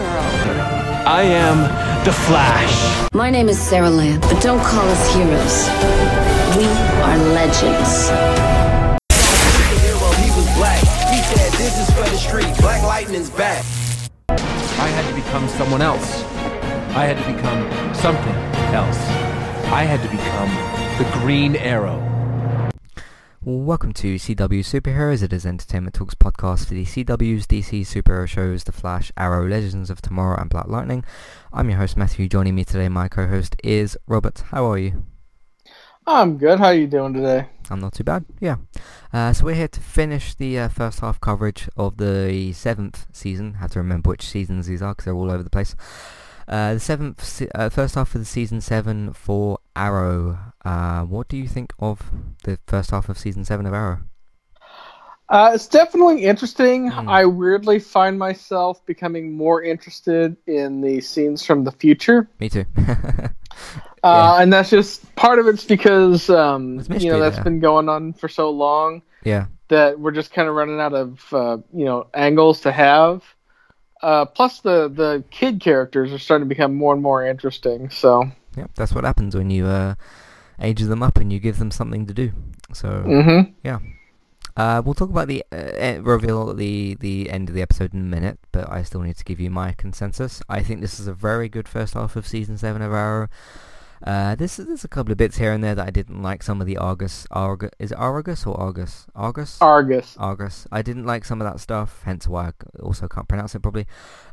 [0.00, 1.58] I am
[2.04, 3.08] the Flash.
[3.12, 5.68] My name is Sara Lance, but don't call us heroes.
[6.56, 6.64] We
[7.02, 8.08] are legends.
[9.82, 10.80] hero, he was black.
[11.12, 12.56] He said, this is for the street.
[12.60, 13.64] Black Lightning's back.
[14.28, 16.24] I had to become someone else.
[16.94, 18.34] I had to become something
[18.74, 18.98] else.
[19.72, 20.50] I had to become
[20.98, 22.11] the Green Arrow.
[23.44, 25.20] Welcome to CW Superheroes.
[25.20, 29.90] It is Entertainment Talks podcast for the CW's DC superhero shows The Flash, Arrow, Legends
[29.90, 31.04] of Tomorrow and Black Lightning.
[31.52, 32.28] I'm your host Matthew.
[32.28, 34.44] Joining me today, my co-host is Robert.
[34.52, 35.02] How are you?
[36.06, 36.60] I'm good.
[36.60, 37.48] How are you doing today?
[37.68, 38.26] I'm not too bad.
[38.38, 38.56] Yeah.
[39.12, 43.54] Uh, so we're here to finish the uh, first half coverage of the seventh season.
[43.56, 45.74] I have to remember which seasons these are because they're all over the place.
[46.46, 50.51] Uh, the seventh, se- uh, first half of the season seven for Arrow.
[50.64, 52.10] Uh, what do you think of
[52.44, 54.00] the first half of season seven of Arrow?
[55.28, 56.88] Uh, it's definitely interesting.
[56.88, 57.08] Hmm.
[57.08, 62.66] I weirdly find myself becoming more interested in the scenes from the future, Me too.
[64.02, 67.44] uh, and that's just part of it's because um, you know that's there.
[67.44, 69.46] been going on for so long yeah.
[69.68, 73.22] that we're just kind of running out of uh, you know angles to have.
[74.02, 77.88] Uh, plus, the the kid characters are starting to become more and more interesting.
[77.88, 79.66] So, Yep, that's what happens when you
[80.60, 82.32] uh, age them up and you give them something to do.
[82.72, 83.78] So hmm yeah,
[84.56, 88.00] uh, we'll talk about the uh, reveal at the the end of the episode in
[88.00, 90.42] a minute, but I still need to give you my consensus.
[90.48, 93.28] I think this is a very good first half of season seven of Arrow.
[94.04, 96.42] Uh, this is there's a couple of bits here and there that I didn't like.
[96.42, 99.06] Some of the Argus, Argus is it Argus or Argus?
[99.14, 99.58] Argus.
[99.60, 100.16] Argus.
[100.18, 100.66] Argus.
[100.72, 103.86] I didn't like some of that stuff, hence why I also can't pronounce it probably.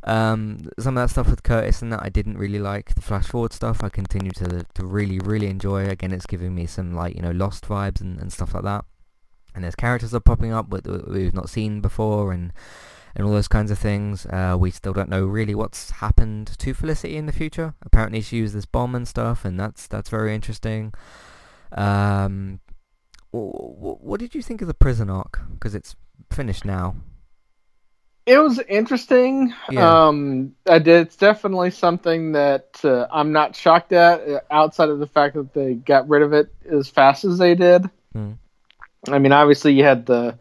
[0.04, 2.96] Um, some of that stuff with Curtis and that I didn't really like.
[2.96, 5.88] The flash forward stuff I continue to to really really enjoy.
[5.88, 8.86] Again, it's giving me some like you know Lost vibes and, and stuff like that.
[9.54, 12.52] And there's characters that are popping up that that we've not seen before and
[13.16, 14.26] and all those kinds of things.
[14.26, 17.74] Uh, we still don't know really what's happened to Felicity in the future.
[17.82, 20.94] Apparently she used this bomb and stuff, and that's that's very interesting.
[21.72, 22.60] Um,
[23.32, 25.40] what, what did you think of the prison arc?
[25.54, 25.96] Because it's
[26.32, 26.96] finished now.
[28.26, 29.54] It was interesting.
[29.72, 30.08] Yeah.
[30.08, 31.08] Um, I did.
[31.08, 35.54] It's definitely something that uh, I'm not shocked at, uh, outside of the fact that
[35.54, 37.90] they got rid of it as fast as they did.
[38.14, 38.34] Hmm.
[39.08, 40.38] I mean, obviously, you had the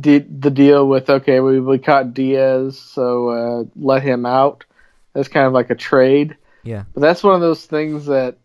[0.00, 4.64] the, the deal with okay, we, we caught Diaz, so uh, let him out.
[5.12, 6.36] That's kind of like a trade.
[6.62, 6.84] Yeah.
[6.92, 8.38] But that's one of those things that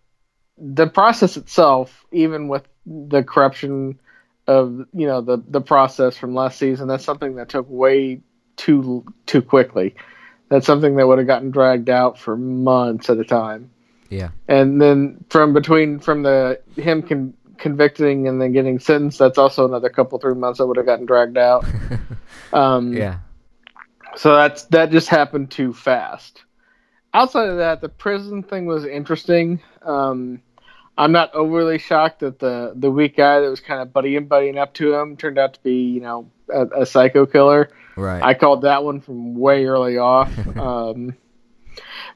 [0.57, 3.99] the process itself, even with the corruption
[4.47, 8.21] of you know the the process from last season, that's something that took way
[8.57, 9.95] too too quickly.
[10.49, 13.71] That's something that would have gotten dragged out for months at a time.
[14.09, 14.29] Yeah.
[14.47, 19.65] And then from between from the him con- convicting and then getting sentenced, that's also
[19.65, 21.65] another couple three months that would have gotten dragged out.
[22.53, 23.19] Um, Yeah.
[24.17, 26.43] so that's that just happened too fast.
[27.13, 29.61] Outside of that, the prison thing was interesting.
[29.81, 30.41] Um,
[30.97, 34.57] I'm not overly shocked that the the weak guy that was kind of buddying buddying
[34.57, 37.69] up to him turned out to be you know a, a psycho killer.
[37.95, 38.21] Right.
[38.21, 40.31] I called that one from way early off.
[40.57, 41.15] um,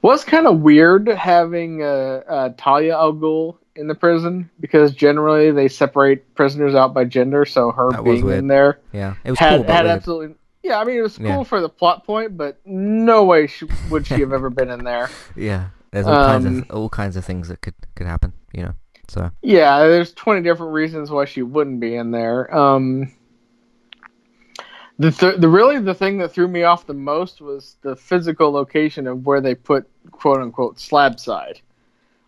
[0.02, 5.52] was kind of weird having uh, uh, Talia al Ghul in the prison because generally
[5.52, 7.46] they separate prisoners out by gender.
[7.46, 9.16] So her That being in there yeah.
[9.24, 9.98] It was had cool, had weird.
[9.98, 10.80] absolutely yeah.
[10.80, 11.44] I mean, it was cool Yeah.
[11.44, 15.10] for the plot point, but no way sh- would she have ever been in there.
[15.36, 15.68] Yeah.
[15.92, 18.34] There's all kinds Um, of all kinds of things that could could happen.
[18.54, 18.74] You know.
[19.08, 19.30] So.
[19.44, 22.54] Yeah, there's 20 different reasons why she wouldn't be in there.
[22.56, 23.12] Um,
[24.98, 28.52] the th- the really the thing that threw me off the most was the physical
[28.52, 31.60] location of where they put quote unquote Slabside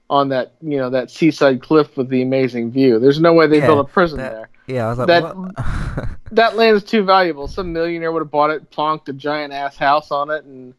[0.09, 2.99] on that you know that seaside cliff with the amazing view.
[2.99, 4.49] There's no way they Yeah, built a prison that- there.
[4.67, 4.85] Yeah.
[4.87, 5.55] I was like, That- what?
[6.31, 7.47] That land is too valuable.
[7.47, 10.73] Some millionaire would have bought it, plonked a giant ass house on it, and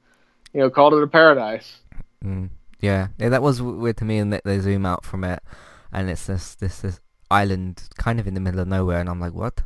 [0.52, 1.78] you know called it a paradise.
[2.24, 2.50] Mm,
[2.80, 5.42] yeah, yeah, that was weird to me, and they zoom out from it,
[5.90, 7.00] and it's this this this
[7.30, 9.62] island kind of in the middle of nowhere, and I'm like, what?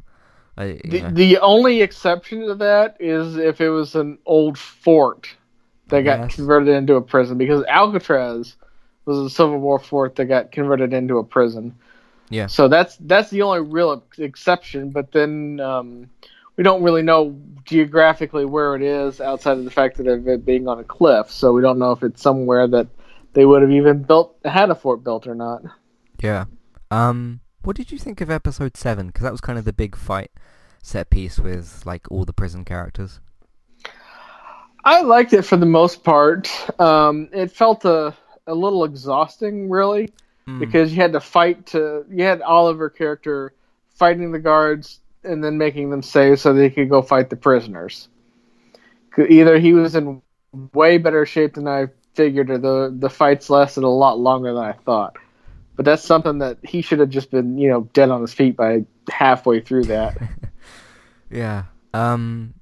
[0.56, 5.34] I, The, know, the only exception to that is if it was an old fort
[5.88, 6.34] that got Yes.
[6.36, 8.54] converted into a prison, because Alcatraz
[9.04, 11.74] was a Civil War fort that got converted into a prison.
[12.30, 12.46] Yeah.
[12.46, 14.90] So that's that's the only real exception.
[14.90, 16.10] But then um,
[16.56, 20.44] we don't really know geographically where it is outside of the fact that of it
[20.44, 21.30] being on a cliff.
[21.30, 22.88] So we don't know if it's somewhere that
[23.34, 25.62] they would have even built had a fort built or not.
[26.22, 26.44] yeah.
[26.90, 29.06] Um, what did you think of episode seven?
[29.06, 30.30] Because that was kind of the big fight
[30.82, 33.20] set piece with like all the prison characters.
[34.84, 36.50] I liked it for the most part.
[36.80, 38.14] Um, it felt a,
[38.46, 40.10] a little exhausting, really,
[40.48, 40.58] Mm.
[40.58, 42.04] because you had to fight to.
[42.10, 43.52] You had Oliver character
[43.94, 48.08] fighting the guards and then making them save so they could go fight the prisoners.
[49.16, 50.20] Either he was in
[50.74, 54.64] way better shape than I figured, or the the fights lasted a lot longer than
[54.64, 55.16] I thought.
[55.76, 58.56] But that's something that he should have just been, you know, dead on his feet
[58.56, 60.16] by halfway through that.
[61.30, 61.64] Yeah.
[61.94, 62.52] Um.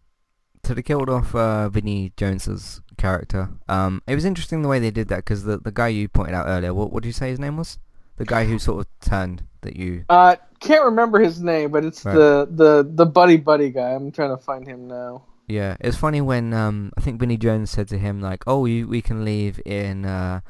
[0.65, 3.49] So they killed off uh, Vinnie Jones's character.
[3.69, 4.03] Um.
[4.07, 6.47] It was interesting the way they did that because the the guy you pointed out
[6.47, 6.73] earlier.
[6.75, 7.79] What what did you say his name was?
[8.17, 10.05] The guy who sort of turned that you.
[10.09, 12.15] Uh, can't remember his name, but it's Right.
[12.15, 13.91] the the the buddy buddy guy.
[13.97, 15.25] I'm trying to find him now.
[15.49, 18.87] Yeah, it's funny when um I think Vinnie Jones said to him like, "Oh, you
[18.87, 20.41] we can leave in uh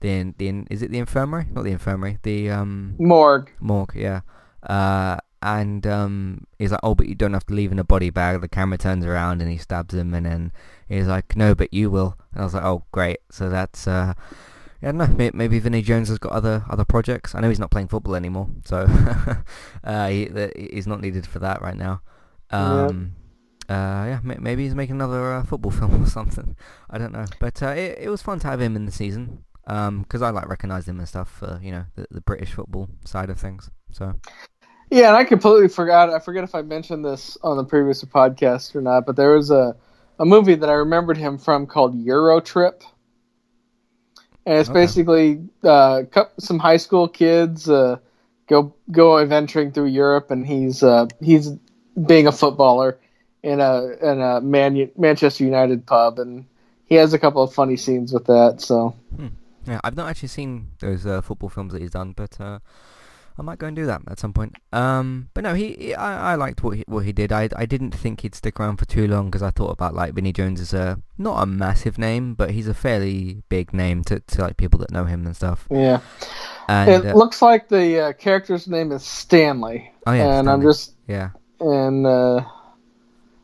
[0.00, 1.46] the in, the in, is it the infirmary?
[1.52, 2.18] Not the infirmary.
[2.22, 3.50] The um Morgue.
[3.60, 3.94] morgue.
[3.96, 4.20] Yeah.
[4.62, 8.10] Uh and um he's like, "Oh, but you don't have to leave in a body
[8.10, 10.52] bag." The camera turns around and he stabs him, and then
[10.88, 14.14] he's like, "No, but you will." And I was like, "Oh, great." So that's uh
[14.92, 15.30] don't know.
[15.34, 17.34] maybe Vinnie Jones has got other other projects.
[17.34, 18.86] I know he's not playing football anymore, so
[19.84, 20.28] uh, he,
[20.72, 22.02] he's not needed for that right now.
[22.52, 22.86] Yeah.
[22.86, 23.12] Um,
[23.68, 23.72] uh,
[24.06, 26.56] yeah, maybe he's making another uh, football film or something.
[26.88, 29.44] I don't know, but uh, it it was fun to have him in the season
[29.64, 33.30] because I like recognise him and stuff for you know the, the British football side
[33.30, 33.70] of things.
[33.90, 34.14] So
[34.90, 36.10] Yeah, and I completely forgot.
[36.10, 39.50] I forget if I mentioned this on the previous podcast or not, but there was
[39.50, 39.76] a
[40.18, 42.82] a movie that I remembered him from called EuroTrip,
[44.46, 44.80] and it's Okay.
[44.80, 46.02] basically uh,
[46.38, 47.98] some high school kids uh,
[48.46, 51.50] go go adventuring through Europe, and he's uh, he's
[52.06, 52.98] being a footballer
[53.42, 56.46] in a in a Man- Manchester United pub, and
[56.86, 58.60] he has a couple of funny scenes with that.
[58.60, 58.94] So
[59.66, 62.60] yeah, I've not actually seen those uh, football films that he's done, but uh,
[63.38, 64.56] I might go and do that at some point.
[64.72, 67.32] Um, but no, he, he I, I liked what he, what he did.
[67.32, 70.14] I I didn't think he'd stick around for too long because I thought about like
[70.14, 74.20] Vinnie Jones is a not a massive name, but he's a fairly big name to,
[74.20, 75.66] to like people that know him and stuff.
[75.70, 76.00] yeah,
[76.68, 80.62] And it uh, looks like the uh, character's name is Stanley, oh yeah, and I'm
[80.62, 81.30] just yeah.
[81.60, 82.40] and uh,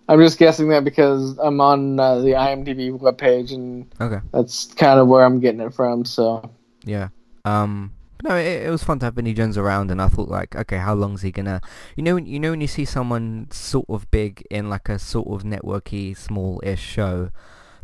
[0.09, 4.21] I'm just guessing that because I'm on uh, the IMDb webpage, and Okay.
[4.33, 6.05] that's kind of where I'm getting it from.
[6.05, 6.51] So
[6.85, 7.09] Yeah.
[7.45, 7.93] Um.
[8.23, 10.79] No, it, it was fun to have Vinnie Jones around, and I thought like, okay,
[10.79, 11.61] how long's he gonna?
[11.97, 15.29] You know, you know when you see someone sort of big in like a sort
[15.29, 17.31] of networky, small-ish show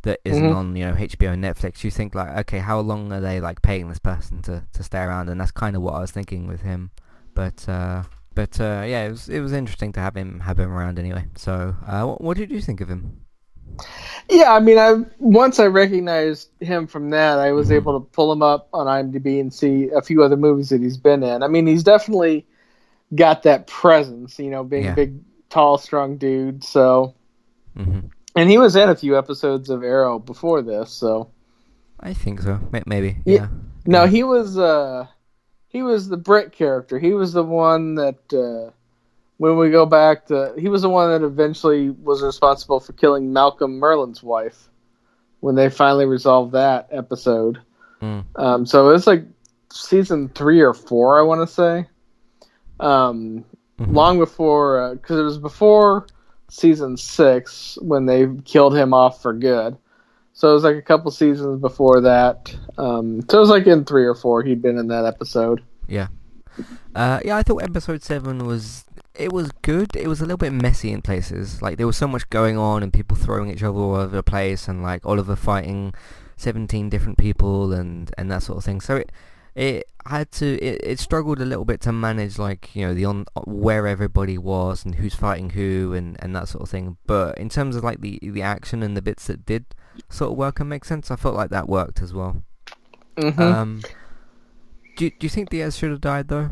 [0.03, 0.55] that isn't Mhm.
[0.57, 3.63] on, you know, HBO and Netflix, you think like, okay, how long are they like
[3.63, 5.29] paying this person to, to stay around?
[5.29, 6.93] And that's kind of what I was thinking with him.
[7.35, 8.05] But uh,
[8.35, 11.27] but uh, yeah, it was it was interesting to have him have him around anyway.
[11.37, 13.23] So, uh, what, what did you think of him?
[14.29, 17.77] Yeah, I mean, I once I recognized him from that, I was Mhm.
[17.77, 20.97] able to pull him up on IMDb and see a few other movies that he's
[20.97, 21.43] been in.
[21.43, 22.47] I mean, he's definitely
[23.15, 24.93] got that presence, you know, being Yeah.
[24.93, 25.15] a big,
[25.51, 26.63] tall, strong dude.
[26.65, 27.15] So,
[27.77, 28.01] hmm
[28.37, 30.93] and he was in a few episodes of Arrow before this.
[30.93, 31.31] So,
[31.99, 32.61] I think so.
[32.87, 33.17] Maybe.
[33.25, 33.35] Yeah.
[33.35, 33.49] Yeah.
[33.87, 35.07] No, he was uh
[35.69, 36.99] he was the Brit character.
[36.99, 38.71] He was the one that uh
[39.39, 43.33] when we go back to he was the one that eventually was responsible for killing
[43.33, 44.69] Malcolm Merlyn's wife
[45.41, 47.59] when they finally resolved that episode.
[48.03, 48.25] Mm.
[48.37, 49.25] Um so it's like
[49.73, 51.87] season 3 or 4 I want to say.
[52.81, 53.45] Um
[53.81, 53.95] Mhm.
[53.95, 56.07] long before cuz it was before
[56.49, 59.77] season 6 when they killed him off for good.
[60.33, 62.55] So it was like a couple seasons before that.
[62.77, 65.63] Um, so it was like in three or four he'd been in that episode.
[66.95, 68.85] Uh, yeah, I thought episode seven was
[69.19, 69.97] it was good.
[69.97, 71.61] It was a little bit messy in places.
[71.61, 74.23] Like there was so much going on and people throwing each other all over the
[74.23, 75.93] place, and like Oliver fighting
[76.37, 78.81] seventeen different people and and that sort of thing.
[78.81, 79.13] So it
[79.55, 83.05] it had to it, it struggled a little bit to manage like you know the
[83.05, 86.97] on where everybody was and who's fighting who and and that sort of thing.
[87.07, 89.67] But in terms of like the the action and the bits that did
[90.09, 92.45] sort of work and make sense, I felt like that worked as well.
[93.17, 93.43] Mm-hmm.
[93.43, 93.83] Um,
[94.97, 96.51] do do you think Diaz should have died though?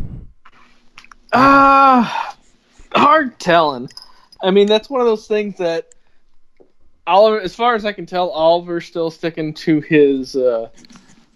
[1.32, 2.36] Ah,
[2.94, 3.88] hard telling.
[4.42, 5.88] I mean, that's one of those things that
[7.06, 10.68] Oliver, as far as I can tell, Oliver's still sticking to his uh,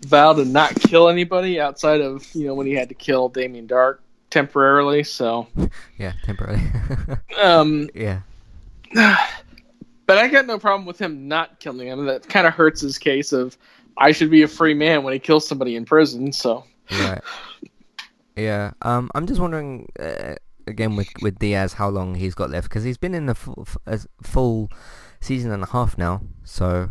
[0.06, 3.68] vow to not kill anybody outside of you know when he had to kill Damien
[3.68, 3.98] Darhk
[4.30, 5.02] temporarily.
[5.04, 5.46] So,
[5.98, 6.62] Yeah, temporarily.
[7.42, 8.20] um, yeah.
[8.94, 12.06] but I got no problem with him not killing him.
[12.06, 13.56] That kind of hurts his case of
[13.96, 16.32] I should be a free man when he kills somebody in prison.
[16.32, 17.20] So, Right.
[18.36, 18.72] Yeah.
[18.82, 20.34] Um, I'm just wondering uh,
[20.70, 23.66] again with with Diaz how long he's got left because he's been in the full,
[24.22, 24.70] full
[25.20, 26.22] season and a half now.
[26.44, 26.90] So.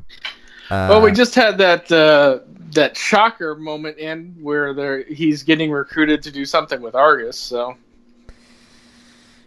[0.69, 2.39] Uh, well, we just had that uh,
[2.74, 7.39] that shocker moment in where there he's getting recruited to do something with Argus.
[7.39, 7.75] So,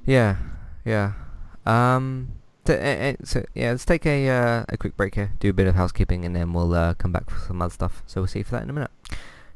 [0.05, 0.37] Yeah.
[0.85, 1.13] Yeah.
[1.65, 2.33] Um.
[2.67, 5.53] So, uh, uh, so yeah, let's take a uh, a quick break here, do a
[5.53, 8.03] bit of housekeeping, and then we'll uh, come back for some other stuff.
[8.07, 8.91] So we'll see you for that in a minute.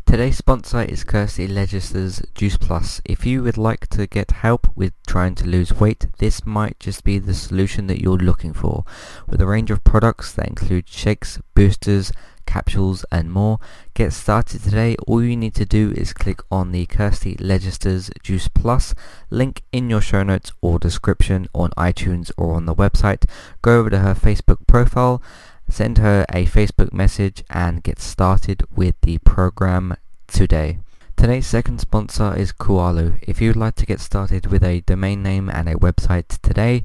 [0.07, 3.03] Today's sponsor is Kirsty Legister's Juice Plus.
[3.05, 7.03] If you would like to get help with trying to lose weight, this might just
[7.03, 8.85] be the solution that you're looking for.
[9.27, 12.13] With a range of products that include shakes, boosters,
[12.47, 13.59] capsules and more.
[13.95, 14.95] Get started today.
[15.09, 18.95] All you need to do is click on the Kirsty Legister's Juice Plus
[19.29, 23.29] link in your show notes or description on iTunes or on the website.
[23.61, 25.21] Go over to her Facebook profile,
[25.69, 29.97] send her a Facebook message and get started with the program
[30.27, 30.79] today.
[31.17, 33.19] Today's second sponsor is Kualu.
[33.23, 36.85] If you'd like to get started with a domain name and a website today,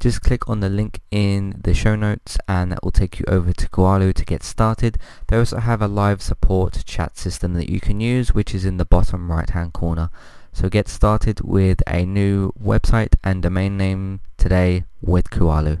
[0.00, 3.52] just click on the link in the show notes and that will take you over
[3.52, 4.98] to Kualu to get started.
[5.28, 8.76] They also have a live support chat system that you can use which is in
[8.76, 10.10] the bottom right hand corner.
[10.52, 15.80] So get started with a new website and domain name today with Kualu.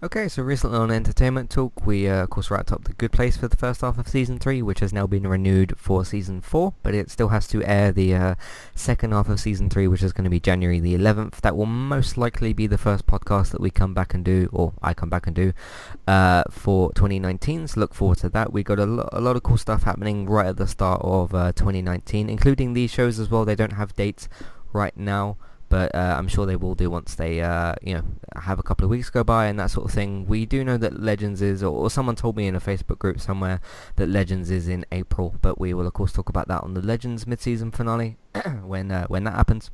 [0.00, 3.36] Okay, so recently on Entertainment Talk, we uh, of course wrapped up The Good Place
[3.36, 6.72] for the first half of Season 3, which has now been renewed for Season 4,
[6.84, 8.34] but it still has to air the uh,
[8.76, 11.40] second half of Season 3, which is going to be January the 11th.
[11.40, 14.72] That will most likely be the first podcast that we come back and do, or
[14.80, 15.52] I come back and do,
[16.06, 18.52] uh, for 2019, so look forward to that.
[18.52, 21.34] We got a, lo- a lot of cool stuff happening right at the start of
[21.34, 23.44] uh, 2019, including these shows as well.
[23.44, 24.28] They don't have dates
[24.72, 25.38] right now
[25.68, 28.04] but uh, I'm sure they will do once they, uh, you know,
[28.36, 30.26] have a couple of weeks go by and that sort of thing.
[30.26, 33.20] We do know that Legends is, or, or, someone told me in a Facebook group
[33.20, 33.60] somewhere
[33.96, 36.82] that Legends is in April, but we will of course talk about that on the
[36.82, 38.16] Legends mid-season finale
[38.62, 39.70] when uh, when that happens.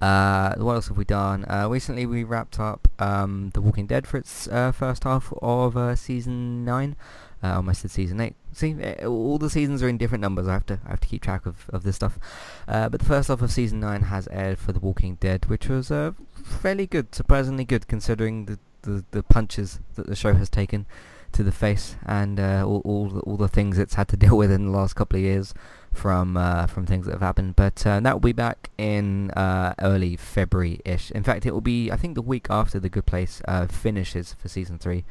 [0.00, 1.44] Uh, what else have we done?
[1.50, 5.98] Uh, recently we wrapped up um, The Walking Dead for its uh, first half of
[5.98, 6.94] season 9.
[7.42, 8.34] Uh, almost said season 8.
[8.52, 10.48] See, eh, all the seasons are in different numbers.
[10.48, 12.18] I have to I have to keep track of, of this stuff.
[12.66, 15.68] Uh, but the first half of season 9 has aired for The Walking Dead, which
[15.68, 20.48] was uh, fairly good, surprisingly good, considering the, the, the punches that the show has
[20.48, 20.86] taken
[21.32, 24.36] to the face and uh, all all the, all the things it's had to deal
[24.36, 25.54] with in the last couple of years
[25.92, 27.56] from uh, from things that have happened.
[27.56, 31.10] But uh, that will be back in uh, early February-ish.
[31.12, 34.34] In fact, it will be I think the week after The Good Place uh, finishes
[34.38, 35.04] for season three.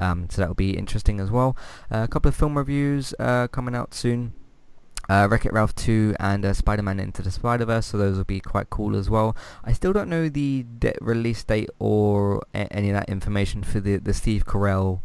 [0.00, 1.56] Um, so that'll be interesting as well.
[1.92, 4.32] Uh, a couple of film reviews uh, coming out soon.
[5.08, 8.70] Uh, Wreck-It Ralph 2 and uh, Spider-Man Into the Spider-Verse, so those will be quite
[8.70, 9.36] cool as well.
[9.64, 13.80] I still don't know the de- release date or a- any of that information for
[13.80, 15.00] the, the Steve Carell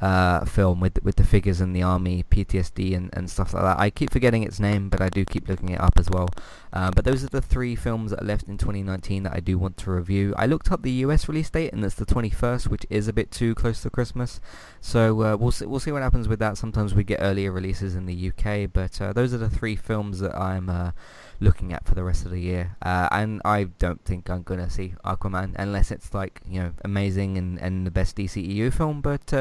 [0.00, 3.78] uh, film with with the figures in the army, PTSD and, and stuff like that.
[3.78, 6.30] I keep forgetting its name, but I do keep looking it up as well.
[6.72, 9.58] Uh, but those are the three films that are left in 2019 that I do
[9.58, 10.34] want to review.
[10.36, 13.30] I looked up the US release date, and it's the 21st, which is a bit
[13.30, 14.40] too close to Christmas.
[14.80, 16.56] So uh, we'll see, we'll see what happens with that.
[16.56, 20.20] Sometimes we get earlier releases in the UK, but uh, those are the three films
[20.20, 20.92] that I'm uh,
[21.40, 22.76] looking at for the rest of the year.
[22.82, 27.38] Uh, and I don't think I'm gonna see Aquaman unless it's like you know amazing
[27.38, 29.00] and, and the best DCEU film.
[29.00, 29.32] But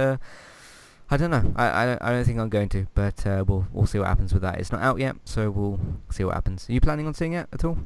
[1.11, 1.53] I don't know.
[1.55, 2.87] I, I, don't, I don't think I'm going to.
[2.93, 4.59] But uh, we'll we'll see what happens with that.
[4.59, 5.79] It's not out yet, so we'll
[6.11, 6.69] see what happens.
[6.69, 7.77] Are you planning on seeing it at all?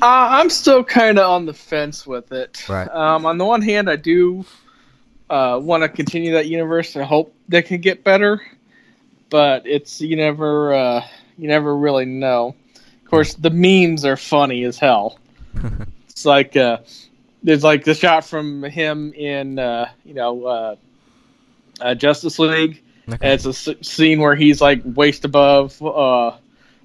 [0.00, 2.68] Uh, I'm still kind of on the fence with it.
[2.68, 2.88] Right.
[2.88, 4.44] Um, on the one hand, I do
[5.30, 8.40] uh, want to continue that universe and hope they can get better,
[9.30, 11.04] but it's you never uh,
[11.38, 12.54] you never really know
[13.04, 15.18] Of course, the memes are funny as hell.
[16.08, 16.78] it's like uh,
[17.42, 20.76] there's like the shot from him in uh, you know
[21.82, 22.82] uh, Justice League.
[23.08, 23.18] Okay.
[23.20, 26.36] And it's a s- scene where he's like waist above uh,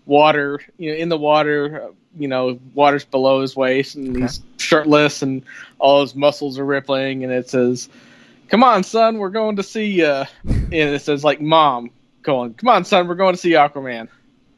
[0.06, 1.84] water, you know, in the water.
[1.84, 4.22] Uh, you know, water's below his waist, and okay.
[4.22, 5.44] he's shirtless, and
[5.78, 7.24] all his muscles are rippling.
[7.24, 7.90] And it says,
[8.48, 11.92] "Come on, son, we're going to see." Uh, and it says like, "Mom,
[12.24, 14.08] going, come on, son, we're going to see Aquaman."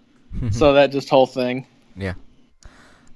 [0.51, 1.67] so that just whole thing.
[1.97, 2.13] Yeah.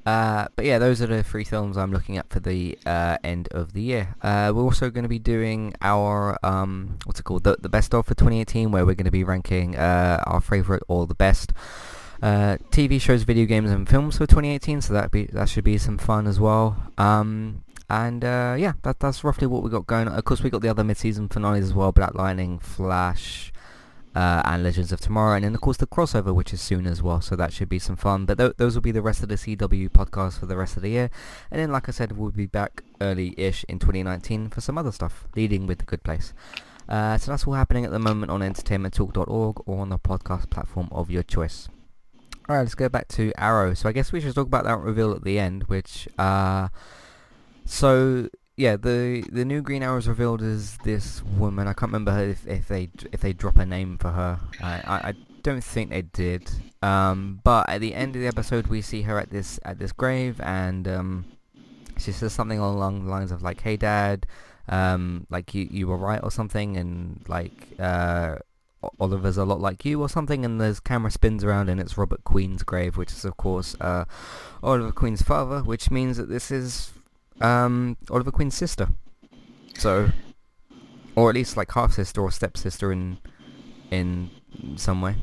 [0.06, 3.48] Uh, but yeah, those are the three films I'm looking at for the uh, end
[3.52, 4.16] of the year.
[4.22, 7.94] Uh, we're also going to be doing our um, what's it called, the, the best
[7.94, 11.54] of for 2018, where we're going to be ranking uh, our favorite or the best
[12.22, 14.82] uh, TV shows, video games, and films for 2018.
[14.82, 16.92] So that be that should be some fun as well.
[16.98, 20.08] Um, and yeah, that, that's roughly what we got going.
[20.08, 23.53] Of course, we got the other mid-season finales as well, Black Lightning, Flash,
[24.16, 27.02] uh, and Legends of Tomorrow, and then of course the crossover, which is soon as
[27.02, 27.22] well.
[27.22, 28.26] So that should be some fun.
[28.26, 30.84] But th- those will be the rest of the CW podcast for the rest of
[30.84, 31.10] the year,
[31.52, 35.28] and then like I said, we'll be back early-ish in 2019 for some other stuff,
[35.36, 36.34] leading with the Good Place.
[36.88, 40.90] Uh, so that's all happening at the moment on entertainmenttalk.org or on the podcast platform
[40.92, 41.70] of your choice.
[42.50, 43.74] Alright, let's go back to Arrow.
[43.74, 46.68] So I guess we should talk about that reveal at the end, which, uh,
[47.66, 51.68] so yeah, the the new Green Arrow is revealed as this woman.
[51.68, 54.40] I can't remember if if they if they drop a name for her.
[54.62, 56.50] I I, I don't think they did.
[56.82, 59.92] Um, but at the end of the episode, we see her at this at this
[59.92, 61.26] grave, and um,
[61.98, 64.28] she says something along the lines of like, "Hey, Dad,
[64.70, 68.36] um, like you you were right or something," and like uh,
[69.00, 72.24] Oliver's a lot like you or something, and there's camera spins around, and it's Robert
[72.24, 74.06] Queen's grave, which is of course uh,
[74.62, 76.93] Oliver Queen's father, which means that this is
[77.44, 78.88] um, Oliver Queen's sister.
[79.78, 80.10] So,
[81.16, 83.18] or at least like half sister or stepsister in
[83.92, 84.30] in
[84.76, 85.16] some way.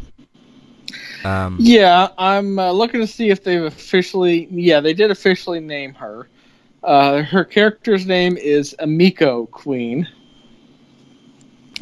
[1.24, 4.48] Um, Yeah, I'm uh, looking to see if they've officially.
[4.50, 6.28] Yeah, they did officially name her.
[6.82, 10.08] Uh, her character's name is Emiko Queen.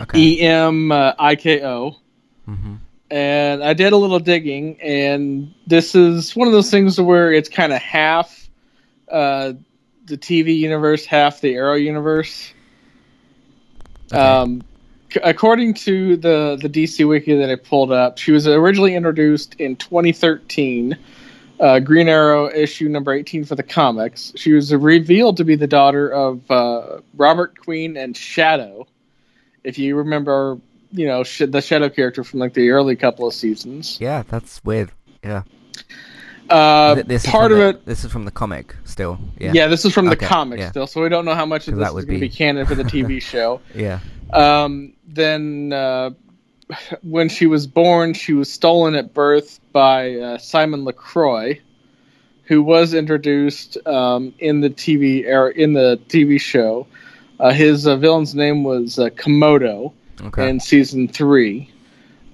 [0.00, 0.18] okay.
[0.18, 1.96] E M I K O.
[2.44, 2.76] hmm
[3.10, 7.48] And I did a little digging, and this is one of those things where it's
[7.48, 8.50] kind of half
[9.10, 9.52] uh,
[10.08, 12.52] the TV universe, half the Arrow universe.
[14.12, 14.18] Okay.
[14.18, 14.62] Um,
[15.12, 19.54] c- according to the the DC wiki that I pulled up, she was originally introduced
[19.54, 20.96] in 2013,
[21.60, 24.32] uh, Green Arrow issue number 18 for the comics.
[24.36, 28.86] She was revealed to be the daughter of uh, Robert Queen and Shadow.
[29.64, 30.58] If you remember,
[30.92, 33.98] you know sh- the Shadow character from like the early couple of seasons.
[34.00, 34.90] Yeah, that's weird.
[35.22, 35.42] Yeah.
[36.50, 37.86] Uh, this is part from of the- it.
[37.86, 39.18] This is from the comic still.
[39.38, 39.52] Yeah.
[39.54, 39.66] Yeah.
[39.68, 40.70] this is from the Okay, comics yeah.
[40.70, 42.66] still, so we don't know how much of this is going to be- be canon
[42.66, 43.60] for the TV show.
[43.74, 44.00] Yeah.
[44.32, 46.10] Um, then, uh,
[47.02, 51.60] when she was born, she was stolen at birth by uh, Simon Lacroix,
[52.44, 56.86] who was introduced um, in the TV era in the TV show.
[57.40, 60.48] Uh, his uh, villain's name was uh, Komodo Okay.
[60.48, 61.70] in season three.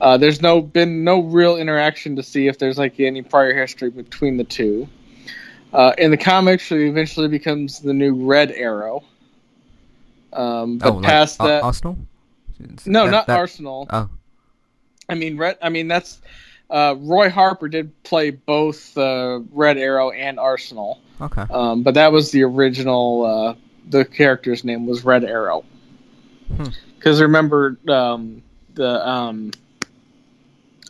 [0.01, 3.91] Uh, there's no been no real interaction to see if there's like any prior history
[3.91, 4.89] between the two.
[5.73, 9.03] Uh, in the comics, she eventually becomes the new Red Arrow.
[10.33, 11.99] Um, but oh, like past Ar- that, Arsenal?
[12.87, 13.87] no, That- not that- Arsenal.
[13.91, 14.09] Oh,
[15.09, 15.59] I mean, Red.
[15.63, 16.21] I mean, that's
[16.71, 21.45] uh, Roy Harper did play both uh, Red Arrow and Arsenal, okay.
[21.51, 23.25] um, but that was the original.
[23.25, 23.55] Uh,
[23.89, 25.65] the character's name was Red Arrow.
[26.57, 26.69] Hmm.
[26.97, 28.43] Because remember um,
[28.75, 29.51] the um,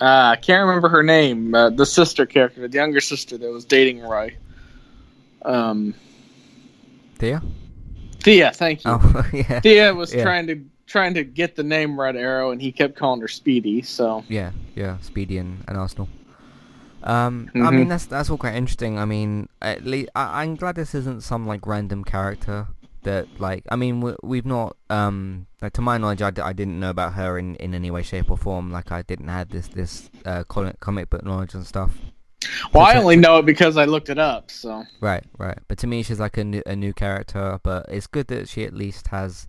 [0.05, 1.55] uh, I can't remember her name.
[1.55, 4.37] Uh, the sister character, the younger sister that was dating Roy.
[5.43, 5.95] Um,
[7.17, 7.43] Thea?
[8.21, 8.90] Thea, thank you.
[8.93, 9.61] Oh, yeah.
[9.61, 10.23] Thea was Yeah.
[10.23, 13.81] trying to trying to get the name Red Arrow, and he kept calling her Speedy.
[13.83, 16.09] So Yeah, yeah, Speedy and, and Arsenal.
[17.03, 17.73] Um, I Mhm.
[17.77, 18.99] mean that's that's all quite interesting.
[18.99, 22.67] I mean, at least I, I'm glad this isn't some like random character
[23.05, 26.53] that like I mean we, we've not um like to my knowledge I, d- I
[26.53, 29.49] didn't know about her in, in any way shape or form like I didn't have
[29.51, 31.93] this this uh comic, comic book knowledge and stuff.
[32.75, 34.51] Well, I only know it because I looked it up.
[34.51, 35.57] So Right, right.
[35.67, 37.59] But to me, she's like a new, a new character.
[37.62, 39.47] But it's good that she at least has,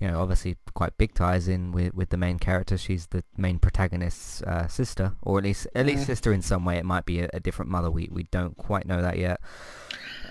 [0.00, 2.76] you know, obviously quite big ties in with, with the main character.
[2.76, 6.06] She's the main protagonist's uh, sister, or at least at least Mhm.
[6.06, 6.78] sister in some way.
[6.78, 7.92] It might be a, a different mother.
[7.92, 9.40] We we don't quite know that yet.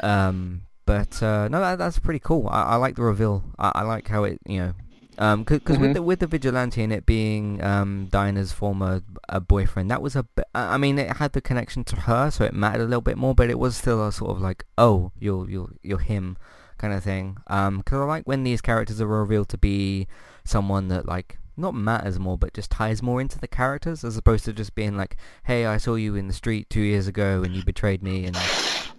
[0.01, 2.49] Um, but uh, no, that, that's pretty cool.
[2.49, 3.45] I, I like the reveal.
[3.57, 4.73] I, I like how it, you know.
[5.17, 9.89] Um, because with the with the vigilante and it being um Dinah's former uh, boyfriend,
[9.89, 10.47] that was a bit.
[10.53, 13.33] I mean, it had the connection to her, so it mattered a little bit more.
[13.33, 16.35] But it was still a sort of like, oh, you're you're you're him,
[16.77, 17.37] kind of thing.
[17.47, 20.07] Um, because I like when these characters are revealed to be
[20.43, 24.43] someone that like not matters more, but just ties more into the characters as opposed
[24.43, 27.55] to just being like, hey, I saw you in the street two years ago and
[27.55, 28.35] you betrayed me and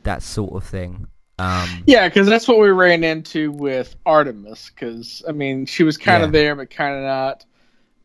[0.04, 1.08] that sort of thing.
[1.42, 4.70] Um, yeah, because that's what we ran into with Artemis.
[4.70, 6.40] Because I mean, she was kind of Yeah.
[6.40, 7.44] there, but kind of not.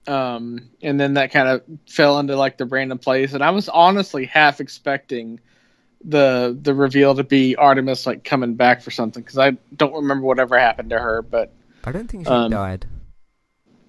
[0.07, 3.67] Um, and then that kind of fell into like the random place, and I was
[3.69, 5.39] honestly half expecting
[6.03, 10.25] the the reveal to be Artemis like coming back for something because I don't remember
[10.25, 11.51] whatever happened to her, but
[11.83, 12.85] I don't think she Um, died.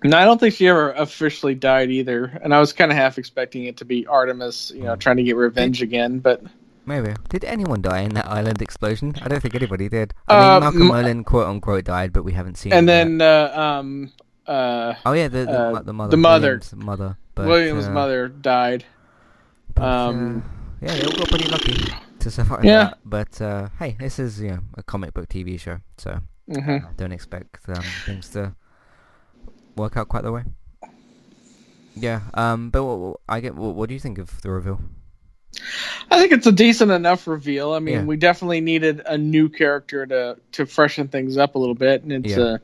[0.02, 2.24] no, I don't think she ever officially died either.
[2.42, 5.22] And I was kind of half expecting it to be Artemis, you know, trying to
[5.22, 6.42] get revenge again, but
[6.88, 7.12] Maybe.
[7.28, 9.14] Did anyone die in that island explosion?
[9.22, 10.14] I don't think anybody did.
[10.26, 12.72] I mean, Malcolm Merlyn, quote unquote, died, but we haven't seen.
[12.72, 14.10] and then uh, um
[14.46, 16.48] uh oh yeah, the the, uh, the mother, the mother.
[16.48, 18.86] William's mother, but, William's uh, mother died.
[19.74, 21.76] but, um, uh, yeah, they all got pretty lucky
[22.20, 22.84] to survive Yeah.
[22.84, 22.98] that.
[23.04, 27.12] But uh, hey, this is you know a comic book TV show, so hmm don't
[27.12, 28.56] expect um, things to
[29.76, 30.44] work out quite the way.
[31.94, 32.20] Yeah.
[32.32, 32.70] Um.
[32.70, 33.54] But what, what- I get.
[33.54, 34.80] What, what do you think of the reveal?
[36.10, 37.72] I think it's a decent enough reveal.
[37.72, 38.04] I mean, Yeah.
[38.04, 42.12] we definitely needed a new character to to freshen things up a little bit, and
[42.12, 42.56] it's Yeah.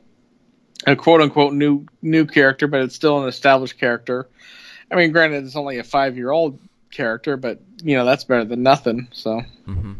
[0.85, 4.27] a a quote unquote new new character, but it's still an established character.
[4.91, 6.59] I mean, granted, it's only a five year old
[6.91, 9.07] character, but you know that's better than nothing.
[9.11, 9.93] So hmm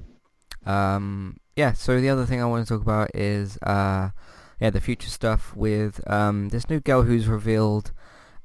[0.66, 4.10] Um, yeah, so the other thing I want to talk about is, uh,
[4.60, 7.92] yeah, the future stuff with um, this new girl who's revealed,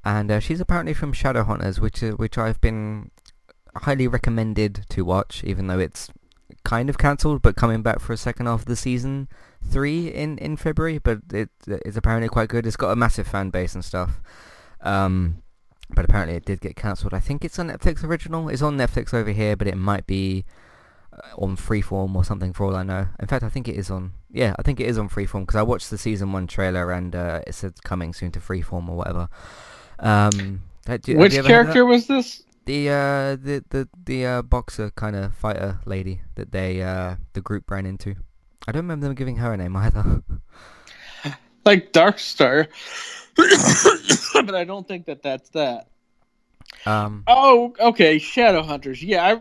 [0.05, 3.11] and uh, she's apparently from Shadowhunters, which uh, which I've been
[3.77, 6.11] highly recommended to watch, even though it's
[6.65, 9.29] kind of cancelled, but coming back for a second half of the season
[9.63, 12.67] three in, in February, but it it's apparently quite good.
[12.67, 14.21] It's got a massive fan base and stuff.
[14.81, 15.43] Um,
[15.95, 17.15] but apparently it did get cancelled.
[17.15, 18.49] I think it's a Netflix original.
[18.49, 20.45] It's on Netflix over here, but it might be
[21.13, 23.09] uh, on Freeform or something for all I know.
[23.19, 24.13] In fact, I think it is on.
[24.31, 27.15] Yeah, I think it is on Freeform because I watched the season one trailer and
[27.15, 29.29] uh, it said coming soon to Freeform or whatever.
[29.99, 31.49] Um, have which you ever heard of that?
[31.49, 32.43] character was this?
[32.71, 37.41] The uh the the the uh, boxer kind of fighter lady that they uh the
[37.41, 38.15] group ran into.
[38.65, 40.23] I don't remember them giving her a name either.
[41.65, 42.69] Like Darkstar,
[44.47, 45.89] but I don't think that that's that.
[46.87, 49.03] um Oh, okay, Shadowhunters.
[49.03, 49.41] Yeah,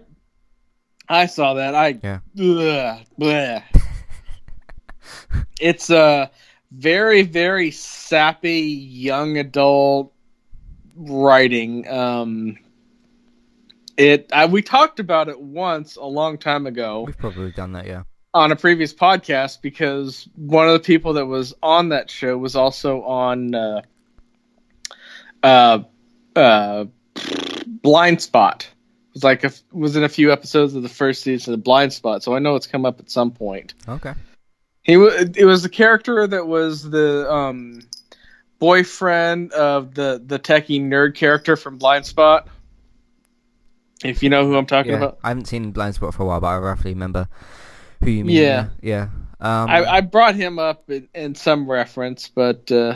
[1.08, 1.76] I I saw that.
[1.76, 2.22] I Yeah.
[3.22, 3.62] Ugh,
[5.62, 6.32] it's a
[6.72, 10.14] very very sappy young adult
[10.96, 11.88] writing.
[11.88, 12.58] Um,
[14.00, 17.86] it I, we talked about it once a long time ago we've probably done that,
[17.86, 18.04] yeah.
[18.34, 22.56] on a previous podcast because one of the people that was on that show was
[22.56, 23.82] also on uh,
[25.44, 25.80] uh,
[26.36, 26.86] uh,
[27.16, 28.62] Blindspot.
[28.62, 32.22] It was like a, was in a few episodes of the first season of Blindspot,
[32.22, 33.74] so I know it's come up at some point.
[33.88, 34.14] Okay.
[34.84, 37.82] He it was the character that was the um,
[38.60, 42.48] boyfriend of the the techie nerd character from Blindspot.
[44.04, 44.98] If you know who I'm talking Yeah.
[44.98, 45.20] about.
[45.24, 47.28] I haven't seen Blindspot for a while, but I roughly remember
[48.04, 48.36] who you mean.
[48.38, 48.68] Yeah.
[48.82, 49.10] Yeah.
[49.42, 52.96] Um I, I brought him up in, in some reference, but uh,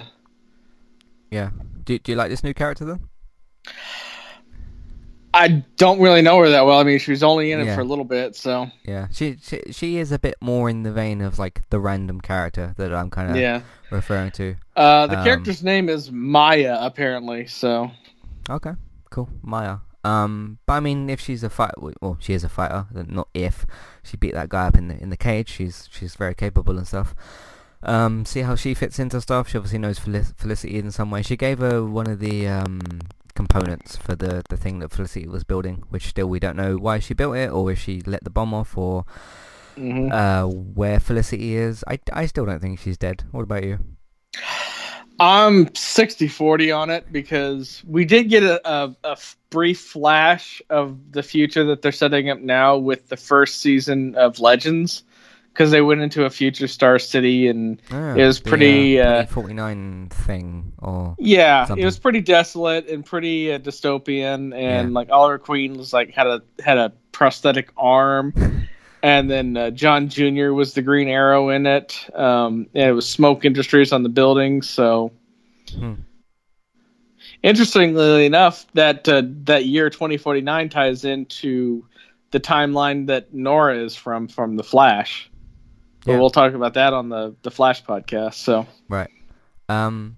[1.32, 1.50] yeah.
[1.84, 3.02] Do do you like this new character then?
[5.36, 6.78] I don't really know her that well.
[6.80, 7.76] I mean, she was only in it Yeah.
[7.76, 9.08] for a little bit, so Yeah.
[9.12, 12.74] She she she is a bit more in the vein of like the random character
[12.78, 13.62] that I'm kind of yeah.
[13.90, 14.56] referring to.
[14.76, 17.48] Uh, the Um, character's name is Maya, apparently.
[17.48, 17.90] So
[18.50, 18.74] Okay,
[19.10, 19.28] cool.
[19.42, 19.78] Maya.
[20.04, 22.88] Um, but I mean, if she's a fighter, well, she is a fighter.
[22.94, 23.66] Not if
[24.04, 25.50] she beat that guy up in the in the cage.
[25.50, 27.16] She's she's very capable and stuff.
[27.84, 29.50] Um, see how she fits into stuff.
[29.50, 31.22] She obviously knows Felic- Felicity in some way.
[31.22, 32.80] She gave her one of the um
[33.36, 37.00] components for the the thing that Felicity was building, which still we don't know why
[37.00, 39.06] she built it or if she let the bomb off or
[39.78, 40.12] mhm.
[40.12, 41.84] uh where Felicity is.
[41.88, 43.24] I I still don't think she's dead.
[43.32, 43.80] What about you?
[45.20, 48.96] I'm 60-40 on it because we did get a
[49.50, 54.40] brief flash of the future that they're setting up now with the first season of
[54.40, 55.04] Legends
[55.54, 59.26] because they went into a future Star City and Ah, It was the, pretty, uh,
[59.28, 61.84] forty nine thing or Yeah, something.
[61.84, 64.96] it was pretty desolate and pretty uh, dystopian, and Yeah.
[64.96, 68.34] like Oliver Queen was like had a had a prosthetic arm,
[69.04, 70.54] and then uh, John Jr.
[70.54, 72.10] was the Green Arrow in it.
[72.16, 74.62] Um, and it was Smoak Industries on the building.
[74.64, 75.12] So,
[75.78, 75.94] Hmm.
[77.44, 81.86] interestingly enough, that uh, that year 2049 ties into
[82.32, 85.30] the timeline that Nora is from from the Flash.
[86.06, 86.20] But Yeah.
[86.20, 88.36] we'll talk about that on the the Flash podcast.
[88.36, 88.66] So.
[88.90, 89.10] Right.
[89.70, 90.18] Um.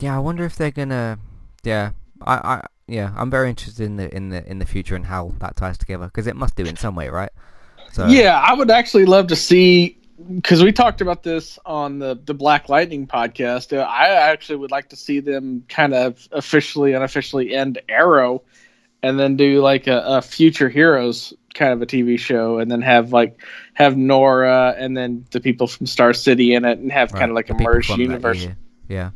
[0.00, 1.18] Yeah, I wonder if they're gonna.
[1.62, 5.06] Yeah, I, I, yeah, I'm very interested in the in the in the future and
[5.06, 7.30] how that ties together because it must do in some way, right?
[7.92, 9.98] So Yeah, I would actually love to see
[10.34, 13.76] because we talked about this on the the Black Lightning podcast.
[13.76, 18.42] Uh, I actually would like to see them kind of officially, unofficially end Arrow,
[19.02, 22.82] and then do like a, a future heroes kind of a TV show, and then
[22.82, 23.40] have like
[23.74, 27.30] have Nora and then the people from Star City in it, and have right, kind
[27.30, 28.46] of like a merged universe.
[28.88, 29.10] Yeah.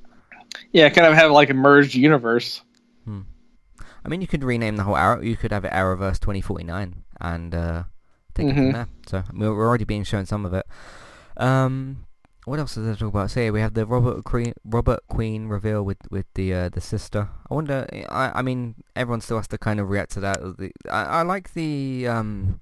[0.73, 2.62] Yeah, kind of have like a merged universe.
[4.07, 5.21] I mean, you could rename the whole Arrow.
[5.21, 7.85] You could have it Arrowverse 2049 and uh,
[8.37, 8.88] take it from there.
[9.09, 10.66] So we're already being shown some of it.
[11.37, 12.07] Um,
[12.44, 13.31] what else is there to talk about?
[13.31, 16.81] So yeah, we have the Robert Queen Robert Queen reveal with with the uh, the
[16.81, 17.29] sister.
[17.51, 17.87] I wonder.
[18.09, 20.40] I I mean, everyone still has to kind of react to that.
[20.59, 22.61] The- I, I like the um,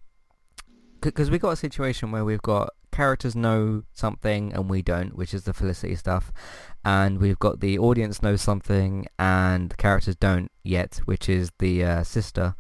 [1.00, 5.34] because we got a situation where we've got characters know something and we don't, which
[5.34, 6.32] is the Felicity stuff,
[6.84, 11.84] and we've got the audience know something and the characters don't yet, which is the
[11.84, 12.54] uh, sister.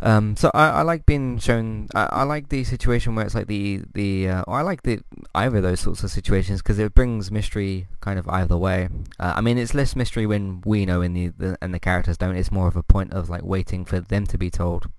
[0.00, 1.88] Um, so I, I like being shown.
[1.94, 4.28] I, I like the situation where it's like the the.
[4.28, 5.00] Uh, I like the
[5.34, 8.88] either of those sorts of situations because it brings mystery kind of either way.
[9.18, 12.18] Uh, I mean, it's less mystery when we know and the, the and the characters
[12.18, 12.36] don't.
[12.36, 14.90] It's more of a point of like waiting for them to be told.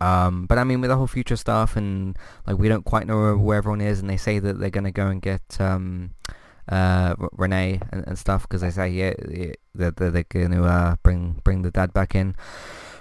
[0.00, 3.36] Um, but I mean, with the whole future stuff and like we don't quite know
[3.36, 6.10] where everyone is, and they say that they're gonna go and get um,
[6.68, 10.96] uh, Rene and, and stuff because they say yeah, yeah that they're, they're gonna uh,
[11.02, 12.34] bring bring the dad back in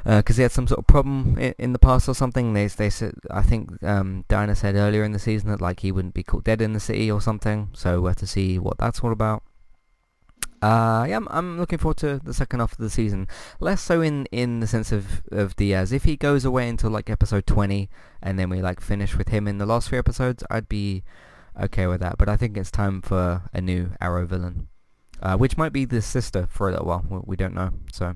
[0.03, 2.53] because he had some sort of problem in, in the past or something.
[2.53, 5.91] They they said I think um, Diana said earlier in the season that like he
[5.91, 7.69] wouldn't be caught dead in the city or something.
[7.73, 9.43] So we have to see what that's all about.
[10.61, 13.27] Uh, yeah, I'm, I'm looking forward to the second half of the season.
[13.59, 15.91] Less so in, in the sense of, of Diaz.
[15.91, 17.89] If he goes away until like episode 20
[18.21, 21.03] and then we like finish with him in the last three episodes, I'd be
[21.59, 22.19] okay with that.
[22.19, 24.67] But I think it's time for a new Arrow villain,
[25.19, 27.05] uh, which might be the sister for a little while.
[27.09, 27.71] We, we don't know.
[27.91, 28.13] So,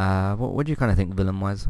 [0.00, 1.66] uh, what, what do you kind of think villain-wise?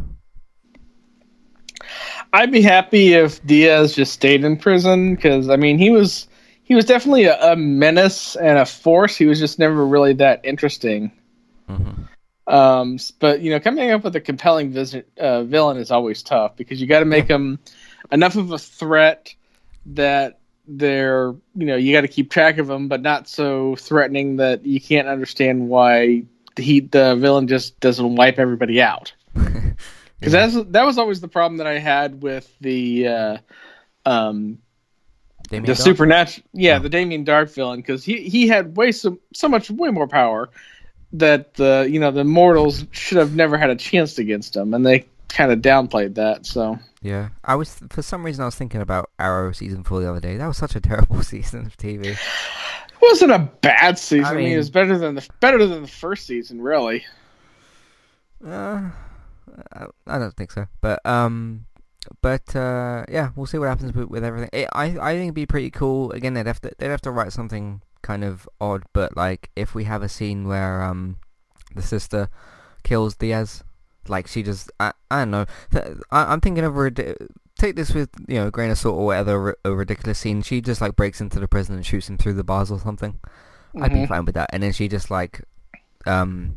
[2.32, 6.28] I'd be happy if Diaz just stayed in prison because I mean he was
[6.62, 9.16] he was definitely a, a menace and a force.
[9.16, 11.10] He was just never really that interesting.
[11.66, 11.90] hmm
[12.46, 16.56] Um, but you know, coming up with a compelling visit, uh, villain is always tough
[16.56, 17.58] because you got to make him
[18.12, 19.34] enough of a threat
[19.86, 20.38] that
[20.68, 24.64] they're you know you got to keep track of them, but not so threatening that
[24.64, 26.22] you can't understand why
[26.60, 29.12] he the villain just doesn't wipe everybody out.
[30.18, 33.36] Because that's that was always the problem that I had with the uh,
[34.04, 34.58] um,
[35.48, 36.80] Damien the supernatural yeah Oh.
[36.80, 40.50] the Damien Darhk villain because he he had way so so much way more power
[41.14, 44.84] that the you know the mortals should have never had a chance against him and
[44.84, 48.82] they kind of downplayed that so Yeah, I was for some reason I was thinking
[48.82, 50.36] about Arrow season four the other day.
[50.36, 52.18] That was such a terrible season of TV.
[53.00, 55.64] It wasn't a bad season I I mean, mean- it was better than the better
[55.66, 57.04] than the first season really
[58.44, 58.90] Uh,
[59.72, 60.66] I, I don't think so.
[60.80, 61.66] But um,
[62.22, 64.48] but uh, yeah, we'll see what happens with, with everything.
[64.52, 66.10] It, I I think it'd be pretty cool.
[66.12, 68.84] Again, they'd have to they'd have to write something kind of odd.
[68.94, 71.16] But like, if we have a scene where um,
[71.74, 72.30] the sister
[72.84, 73.62] kills Diaz,
[74.08, 75.46] like she just I, I don't know.
[76.10, 76.90] I, I'm thinking of a
[77.60, 79.56] take this with you know a grain of salt or whatever.
[79.64, 80.42] A ridiculous scene.
[80.42, 83.18] She just like breaks into the prison and shoots him through the bars or something.
[83.80, 84.08] I'd be Mhm.
[84.08, 84.50] fine with that.
[84.52, 85.42] And then she just like
[86.06, 86.56] um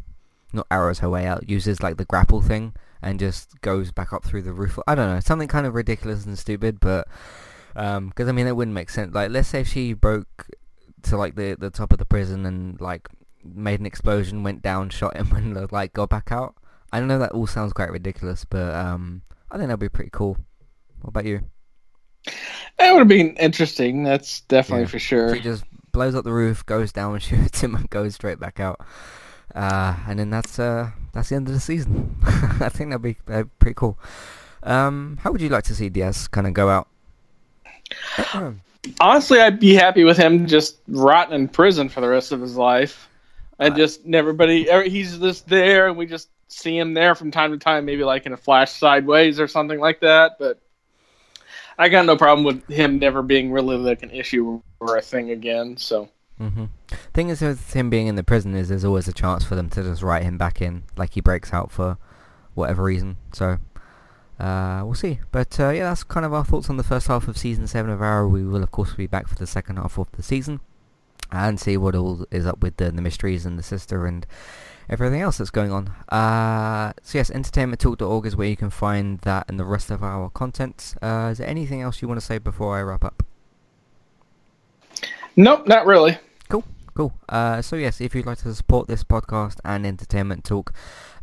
[0.54, 4.24] not arrows her way out, uses like the grapple thing and just goes back up
[4.24, 4.80] through the roof.
[4.88, 7.08] I don't know, something kind of ridiculous and stupid, but
[7.76, 9.14] um, because I mean it wouldn't make sense.
[9.14, 10.48] Like let's say if she broke
[11.04, 13.10] to like the the top of the prison and like
[13.44, 16.56] made an explosion, went down, shot him, and like got back out.
[16.94, 17.20] I don't know.
[17.20, 20.38] That all sounds quite ridiculous, but um, I think that'd be pretty cool.
[21.04, 21.42] What about you?
[22.80, 24.90] that would have been interesting that's definitely Yeah.
[24.90, 28.40] for sure She just blows up the roof, goes down, shoots him, and goes straight
[28.40, 28.80] back out.
[29.54, 32.16] Uh, and then that's uh, that's the end of the season.
[32.24, 34.00] I think that'd be uh, pretty cool.
[34.64, 36.88] Um, how would you like to see Diaz kind of go out?
[39.00, 42.56] honestly I'd be happy with him just rotting in prison for the rest of his
[42.58, 43.08] life
[43.60, 47.32] and Uh, just everybody er, he's just there and we just see him there from
[47.32, 50.60] time to time maybe like in a flash sideways or something like that but
[51.78, 55.32] I got no problem with him never being really like an issue or a thing
[55.32, 56.66] again so hmm
[57.14, 59.70] Thing is with him being in the prison is there's always a chance for them
[59.72, 61.98] to just write him back in, like he breaks out for
[62.56, 63.18] whatever reason.
[63.32, 63.58] So
[64.40, 65.20] uh, we'll see.
[65.32, 67.92] But uh, yeah, that's kind of our thoughts on the first half of season seven
[67.92, 68.28] of Arrow.
[68.28, 70.60] We will of course be back for the second half of the season
[71.32, 74.26] and see what all is up with the, the mysteries and the sister and
[74.90, 75.90] everything else that's going on.
[76.10, 80.30] Uh, so yes, entertainmenttalk.org is where you can find that and the rest of our
[80.30, 80.96] content.
[81.02, 83.24] Uh, is there anything else you want to say before I wrap up?
[85.36, 86.16] nope not really
[86.50, 87.14] Cool, cool.
[87.28, 90.74] Uh, so yes, if you'd like to support this podcast and Entertainment Talk,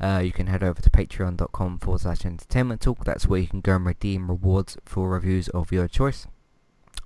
[0.00, 3.04] uh, you can head over to patreon.com forward slash entertainment talk.
[3.04, 6.26] That's where you can go and redeem rewards for reviews of your choice.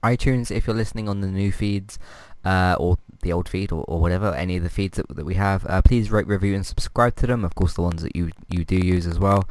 [0.03, 1.99] iTunes, if you're listening on the new feeds,
[2.45, 5.35] uh, or the old feed, or, or whatever, any of the feeds that, that we
[5.35, 7.45] have, uh, please rate, review, and subscribe to them.
[7.45, 9.49] Of course, the ones that you, you do use as well.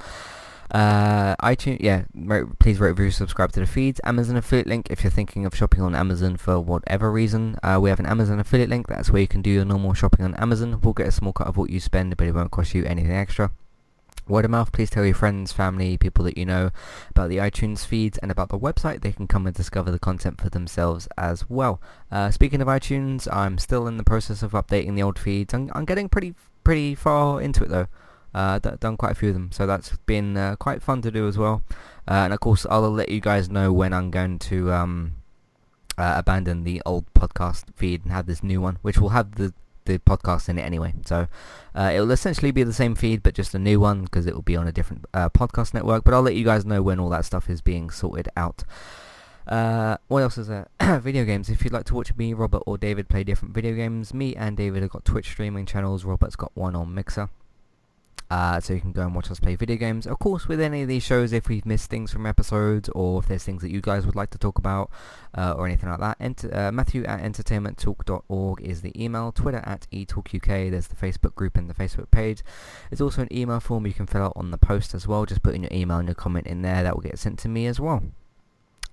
[0.71, 4.01] Uh, iTunes, yeah, rate, please rate, review, subscribe to the feeds.
[4.03, 7.58] Amazon affiliate link if you're thinking of shopping on Amazon for whatever reason.
[7.62, 8.88] Uh, we have an Amazon affiliate link.
[8.88, 10.79] That's where you can do your normal shopping on Amazon.
[10.82, 13.13] We'll get a small cut of what you spend, but it won't cost you anything
[13.13, 13.51] extra.
[14.27, 16.71] Word of mouth, please tell your friends, family, people that you know
[17.09, 19.01] about the iTunes feeds and about the website.
[19.01, 21.81] They can come and discover the content for themselves as well.
[22.09, 25.53] Uh, speaking of iTunes, I'm still in the process of updating the old feeds.
[25.53, 27.88] I'm, I'm getting pretty pretty far into it though.
[28.33, 31.12] Uh, d- done quite a few of them, so that's been uh, quite fun to
[31.12, 31.62] do as well.
[32.07, 35.15] Uh, and of course, I'll let you guys know when I'm going to um,
[35.97, 39.53] uh, abandon the old podcast feed and have this new one, which will have the
[39.85, 40.93] the podcast in it anyway.
[41.05, 41.27] So
[41.75, 44.33] uh, it will essentially be the same feed, but just a new one because it
[44.33, 46.03] will be on a different uh, podcast network.
[46.03, 48.63] But I'll let you guys know when all that stuff is being sorted out.
[49.47, 50.67] Uh, what else is there?
[50.99, 51.49] video games.
[51.49, 54.55] If you'd like to watch me, Robert, or David play different video games, me and
[54.55, 56.05] David have got Twitch streaming channels.
[56.05, 57.29] Robert's got one on Mixer.
[58.33, 60.07] Uh, so you can go and watch us play video games.
[60.07, 63.27] Of course, with any of these shows, if we've missed things from episodes or if
[63.27, 64.89] there's things that you guys would like to talk about
[65.37, 69.31] uh, or anything like that, ent- uh, Matthew at entertainmenttalk.org is the email.
[69.31, 70.71] Twitter at eTalkUK.
[70.71, 72.41] There's the Facebook group and the Facebook page.
[72.89, 75.27] There's also an email form you can fill out on the post as well.
[75.27, 76.81] Just put in your email and your comment in there.
[76.81, 78.01] That will get sent to me as well.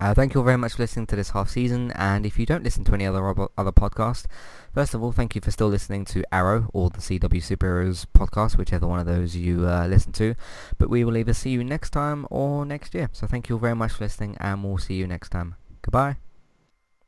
[0.01, 2.45] Uh, thank you all very much for listening to this half season, and if you
[2.47, 3.23] don't listen to any other
[3.55, 4.25] other podcasts,
[4.73, 8.57] first of all, thank you for still listening to Arrow or the CW Superheroes podcast,
[8.57, 10.33] whichever one of those you uh, listen to.
[10.79, 13.11] But we will either see you next time or next year.
[13.13, 15.53] So thank you all very much for listening, and we'll see you next time.
[15.83, 16.17] Goodbye.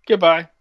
[0.08, 0.53] Goodbye.